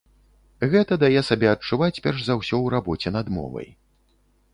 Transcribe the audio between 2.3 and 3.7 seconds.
ўсё ў рабоце над мовай.